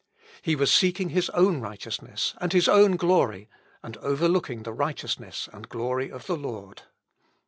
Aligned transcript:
He 0.41 0.55
was 0.55 0.71
seeking 0.73 1.09
his 1.09 1.29
own 1.29 1.59
righteousness 1.61 2.33
and 2.41 2.53
his 2.53 2.67
own 2.67 2.95
glory, 2.97 3.49
and 3.83 3.97
overlooking 3.97 4.63
the 4.63 4.73
righteousness 4.73 5.47
and 5.53 5.69
glory 5.69 6.09
of 6.11 6.25
the 6.25 6.35
Lord. 6.35 6.81